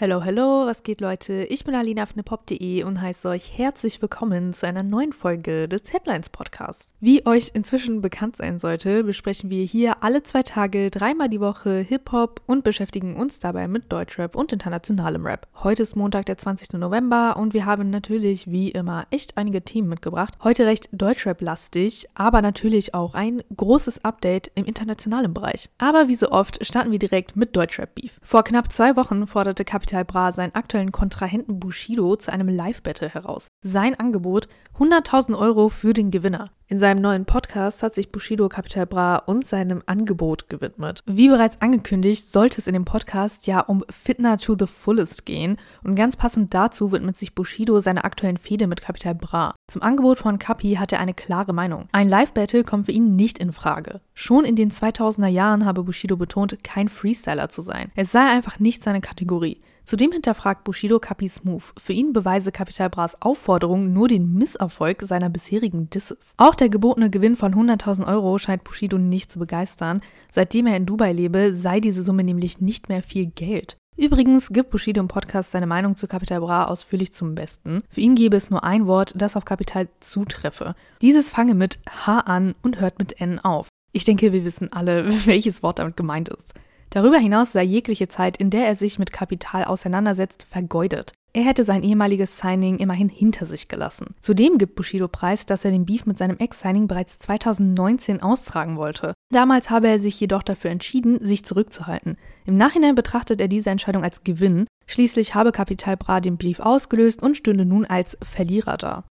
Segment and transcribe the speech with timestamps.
[0.00, 1.42] Hello, hello, was geht Leute?
[1.50, 5.92] Ich bin Alina von hiphop.de und heiße euch herzlich willkommen zu einer neuen Folge des
[5.92, 6.92] Headlines Podcasts.
[7.00, 11.78] Wie euch inzwischen bekannt sein sollte, besprechen wir hier alle zwei Tage dreimal die Woche
[11.80, 15.48] Hip-Hop und beschäftigen uns dabei mit Deutschrap und internationalem Rap.
[15.64, 16.74] Heute ist Montag, der 20.
[16.74, 20.34] November und wir haben natürlich wie immer echt einige Themen mitgebracht.
[20.44, 25.68] Heute recht Deutschrap-lastig, aber natürlich auch ein großes Update im internationalen Bereich.
[25.78, 28.20] Aber wie so oft starten wir direkt mit Deutschrap-Beef.
[28.22, 33.08] Vor knapp zwei Wochen forderte Capital Capital Bra seinen aktuellen Kontrahenten Bushido zu einem Live-Battle
[33.08, 33.48] heraus.
[33.62, 34.46] Sein Angebot
[34.78, 36.50] 100.000 Euro für den Gewinner.
[36.70, 41.02] In seinem neuen Podcast hat sich Bushido Capital Bra und seinem Angebot gewidmet.
[41.06, 45.56] Wie bereits angekündigt, sollte es in dem Podcast ja um Fitna to the Fullest gehen
[45.82, 49.54] und ganz passend dazu widmet sich Bushido seiner aktuellen Fehde mit Capital Bra.
[49.66, 51.88] Zum Angebot von Capi hat er eine klare Meinung.
[51.92, 54.02] Ein Live-Battle kommt für ihn nicht in Frage.
[54.12, 57.90] Schon in den 2000er Jahren habe Bushido betont, kein Freestyler zu sein.
[57.96, 59.62] Es sei einfach nicht seine Kategorie.
[59.88, 61.64] Zudem hinterfragt Bushido Capis Move.
[61.80, 66.34] Für ihn beweise Capital Bras Aufforderung nur den Misserfolg seiner bisherigen Disses.
[66.36, 70.00] Auch der gebotene Gewinn von 100.000 Euro scheint Bushido nicht zu begeistern.
[70.32, 73.76] Seitdem er in Dubai lebe, sei diese Summe nämlich nicht mehr viel Geld.
[73.96, 77.82] Übrigens gibt Bushido im Podcast seine Meinung zu Capital Bra ausführlich zum Besten.
[77.90, 80.76] Für ihn gäbe es nur ein Wort, das auf Capital zutreffe.
[81.02, 83.66] Dieses fange mit H an und hört mit N auf.
[83.92, 86.54] Ich denke, wir wissen alle, welches Wort damit gemeint ist.
[86.90, 91.12] Darüber hinaus sei jegliche Zeit, in der er sich mit Kapital auseinandersetzt, vergeudet.
[91.34, 94.14] Er hätte sein ehemaliges Signing immerhin hinter sich gelassen.
[94.20, 99.12] Zudem gibt Bushido preis, dass er den Beef mit seinem Ex-Signing bereits 2019 austragen wollte.
[99.30, 102.16] Damals habe er sich jedoch dafür entschieden, sich zurückzuhalten.
[102.46, 104.66] Im Nachhinein betrachtet er diese Entscheidung als Gewinn.
[104.86, 109.04] Schließlich habe Kapital Bra den Brief ausgelöst und stünde nun als Verlierer da.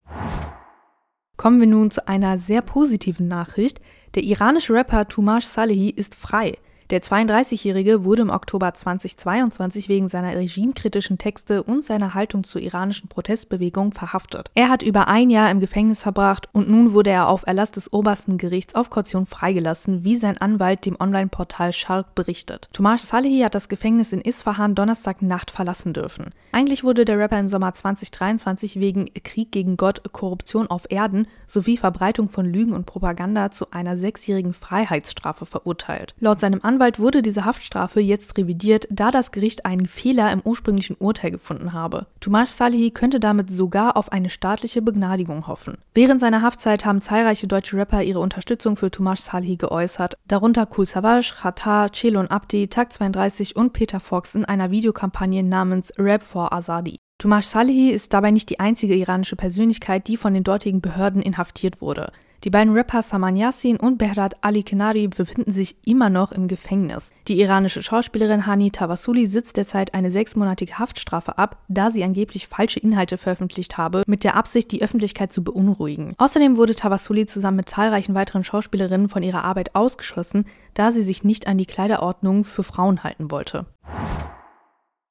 [1.36, 3.80] Kommen wir nun zu einer sehr positiven Nachricht.
[4.16, 6.58] Der iranische Rapper Tumash Salehi ist frei.
[6.90, 13.10] Der 32-Jährige wurde im Oktober 2022 wegen seiner regimekritischen Texte und seiner Haltung zur iranischen
[13.10, 14.50] Protestbewegung verhaftet.
[14.54, 17.92] Er hat über ein Jahr im Gefängnis verbracht und nun wurde er auf Erlass des
[17.92, 22.70] obersten Gerichts auf Kaution freigelassen, wie sein Anwalt dem Online-Portal Shark berichtet.
[22.72, 26.30] Tomasz Salehi hat das Gefängnis in Isfahan Donnerstagnacht verlassen dürfen.
[26.52, 31.76] Eigentlich wurde der Rapper im Sommer 2023 wegen Krieg gegen Gott, Korruption auf Erden sowie
[31.76, 36.14] Verbreitung von Lügen und Propaganda zu einer sechsjährigen Freiheitsstrafe verurteilt.
[36.18, 40.40] Laut seinem Anwalt Anwalt wurde diese Haftstrafe jetzt revidiert, da das Gericht einen Fehler im
[40.44, 42.06] ursprünglichen Urteil gefunden habe.
[42.20, 45.78] Tumash Salehi könnte damit sogar auf eine staatliche Begnadigung hoffen.
[45.92, 50.86] Während seiner Haftzeit haben zahlreiche deutsche Rapper ihre Unterstützung für Tumash Salehi geäußert, darunter Cool
[50.86, 56.52] Savage, Khatar, Chelon Abdi, Tag 32 und Peter Fox in einer Videokampagne namens Rap for
[56.52, 57.00] Azadi.
[57.18, 61.80] Tumash Salehi ist dabei nicht die einzige iranische Persönlichkeit, die von den dortigen Behörden inhaftiert
[61.80, 62.12] wurde.
[62.48, 67.10] Die beiden Rapper Saman Yassin und Behrat Ali Kenari befinden sich immer noch im Gefängnis.
[67.26, 72.80] Die iranische Schauspielerin Hani Tawasuli sitzt derzeit eine sechsmonatige Haftstrafe ab, da sie angeblich falsche
[72.80, 76.14] Inhalte veröffentlicht habe, mit der Absicht, die Öffentlichkeit zu beunruhigen.
[76.16, 81.24] Außerdem wurde Tawasuli zusammen mit zahlreichen weiteren Schauspielerinnen von ihrer Arbeit ausgeschlossen, da sie sich
[81.24, 83.66] nicht an die Kleiderordnung für Frauen halten wollte.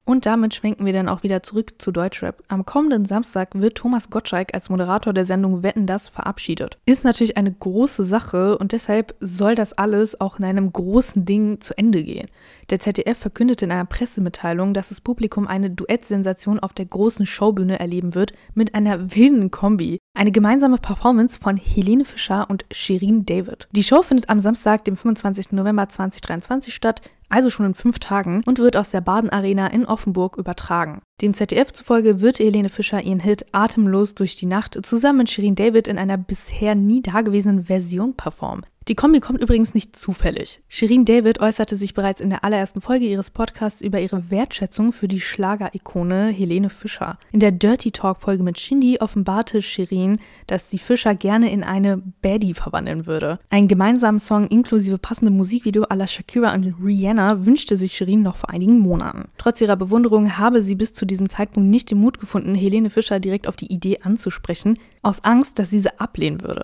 [0.08, 2.42] Und damit schwenken wir dann auch wieder zurück zu Deutschrap.
[2.48, 6.78] Am kommenden Samstag wird Thomas Gottschalk als Moderator der Sendung Wetten das verabschiedet.
[6.86, 11.60] Ist natürlich eine große Sache und deshalb soll das alles auch in einem großen Ding
[11.60, 12.28] zu Ende gehen.
[12.70, 17.78] Der ZDF verkündete in einer Pressemitteilung, dass das Publikum eine Duettsensation auf der großen Showbühne
[17.78, 20.00] erleben wird mit einer wilden Kombi.
[20.18, 23.68] Eine gemeinsame Performance von Helene Fischer und Shirin David.
[23.72, 25.52] Die Show findet am Samstag, dem 25.
[25.52, 29.86] November 2023 statt also schon in fünf Tagen, und wird aus der Baden Arena in
[29.86, 31.04] Offenburg übertragen.
[31.22, 35.54] Dem ZDF zufolge wird Helene Fischer ihren Hit Atemlos durch die Nacht zusammen mit Shirin
[35.54, 38.66] David in einer bisher nie dagewesenen Version performen.
[38.88, 40.62] Die Kombi kommt übrigens nicht zufällig.
[40.70, 45.10] Shirin David äußerte sich bereits in der allerersten Folge ihres Podcasts über ihre Wertschätzung für
[45.10, 47.18] die Schlagerikone Helene Fischer.
[47.34, 52.02] In der Dirty Talk Folge mit Shindy offenbarte Shirin, dass sie Fischer gerne in eine
[52.22, 53.40] Baddie verwandeln würde.
[53.50, 58.38] Einen gemeinsamen Song inklusive passendem Musikvideo à la Shakira und Rihanna wünschte sich Shirin noch
[58.38, 59.26] vor einigen Monaten.
[59.38, 63.20] Trotz ihrer Bewunderung habe sie bis zu diesem Zeitpunkt nicht den Mut gefunden, Helene Fischer
[63.20, 66.64] direkt auf die Idee anzusprechen, aus Angst, dass sie ablehnen würde.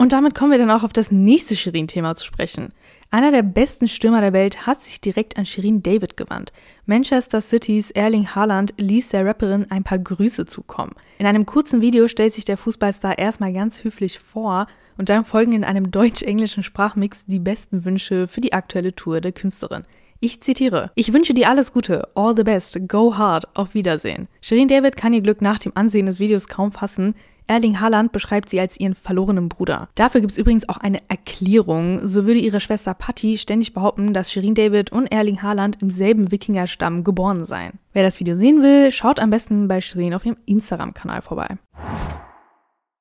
[0.00, 2.72] Und damit kommen wir dann auch auf das nächste Shirin-Thema zu sprechen.
[3.10, 6.54] Einer der besten Stürmer der Welt hat sich direkt an Shirin David gewandt.
[6.86, 10.92] Manchester Citys Erling Haaland ließ der Rapperin ein paar Grüße zukommen.
[11.18, 15.52] In einem kurzen Video stellt sich der Fußballstar erstmal ganz höflich vor und dann folgen
[15.52, 19.84] in einem deutsch-englischen Sprachmix die besten Wünsche für die aktuelle Tour der Künstlerin.
[20.18, 24.28] Ich zitiere: Ich wünsche dir alles Gute, all the best, go hard, auf Wiedersehen.
[24.40, 27.14] Shirin David kann ihr Glück nach dem Ansehen des Videos kaum fassen.
[27.50, 29.88] Erling Haaland beschreibt sie als ihren verlorenen Bruder.
[29.96, 32.06] Dafür gibt es übrigens auch eine Erklärung.
[32.06, 36.30] So würde ihre Schwester Patty ständig behaupten, dass Shirin David und Erling Haaland im selben
[36.30, 37.80] Wikingerstamm geboren seien.
[37.92, 41.58] Wer das Video sehen will, schaut am besten bei Shirin auf ihrem Instagram-Kanal vorbei.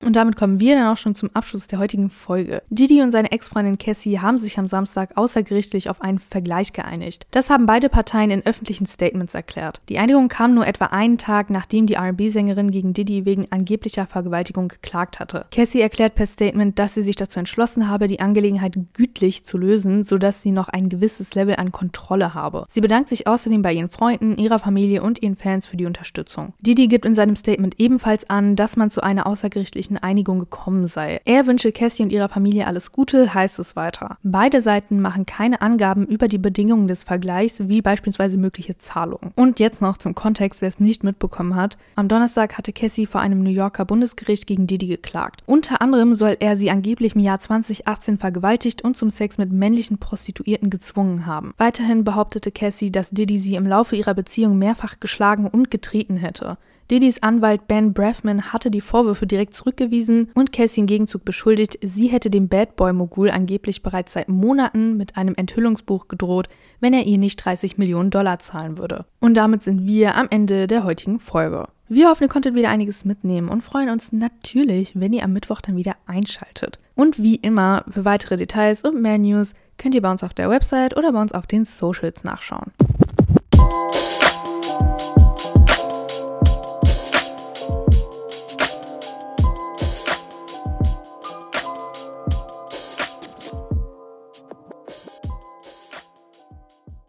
[0.05, 2.61] Und damit kommen wir dann auch schon zum Abschluss der heutigen Folge.
[2.69, 7.27] Didi und seine Ex-Freundin Cassie haben sich am Samstag außergerichtlich auf einen Vergleich geeinigt.
[7.31, 9.81] Das haben beide Parteien in öffentlichen Statements erklärt.
[9.89, 14.69] Die Einigung kam nur etwa einen Tag, nachdem die R&B-Sängerin gegen Didi wegen angeblicher Vergewaltigung
[14.69, 15.45] geklagt hatte.
[15.51, 20.05] Cassie erklärt per Statement, dass sie sich dazu entschlossen habe, die Angelegenheit gütlich zu lösen,
[20.05, 22.65] sodass sie noch ein gewisses Level an Kontrolle habe.
[22.69, 26.53] Sie bedankt sich außerdem bei ihren Freunden, ihrer Familie und ihren Fans für die Unterstützung.
[26.61, 30.88] Didi gibt in seinem Statement ebenfalls an, dass man zu einer außergerichtlichen friedlichen Einigung gekommen
[30.88, 31.21] sei.
[31.25, 34.18] Er wünsche Cassie und ihrer Familie alles Gute, heißt es weiter.
[34.24, 39.31] Beide Seiten machen keine Angaben über die Bedingungen des Vergleichs, wie beispielsweise mögliche Zahlungen.
[39.36, 41.77] Und jetzt noch zum Kontext, wer es nicht mitbekommen hat.
[41.95, 45.41] Am Donnerstag hatte Cassie vor einem New Yorker Bundesgericht gegen Didi geklagt.
[45.45, 49.97] Unter anderem soll er sie angeblich im Jahr 2018 vergewaltigt und zum Sex mit männlichen
[49.97, 51.53] Prostituierten gezwungen haben.
[51.57, 56.57] Weiterhin behauptete Cassie, dass Didi sie im Laufe ihrer Beziehung mehrfach geschlagen und getreten hätte.
[56.89, 62.07] Didis Anwalt Ben Braffman hatte die Vorwürfe direkt zurückgewiesen und Cassie im Gegenzug beschuldigt, sie
[62.07, 66.50] hätte dem Bad Boy Mogul angeblich bereits seit Monaten mit einem Enthüllungsbuch gedroht,
[66.80, 69.06] wenn er ihr nicht 30 Millionen Dollar zahlen würde.
[69.19, 71.68] Und damit sind wir am Ende der heutigen Folge.
[71.89, 75.62] Wir hoffen, ihr konntet wieder einiges mitnehmen und freuen uns natürlich, wenn ihr am Mittwoch
[75.62, 76.80] dann wieder einschaltet.
[76.95, 80.50] Und wie immer, für weitere Details und mehr News könnt ihr bei uns auf der
[80.50, 82.71] Website oder bei uns auf den Socials nachschauen.